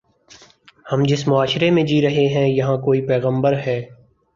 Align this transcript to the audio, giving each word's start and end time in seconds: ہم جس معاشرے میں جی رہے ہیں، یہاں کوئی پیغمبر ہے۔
ہم 0.91 1.03
جس 1.03 1.27
معاشرے 1.27 1.71
میں 1.71 1.83
جی 1.83 2.01
رہے 2.01 2.27
ہیں، 2.27 2.47
یہاں 2.47 2.77
کوئی 2.77 3.07
پیغمبر 3.07 3.59
ہے۔ 3.59 3.79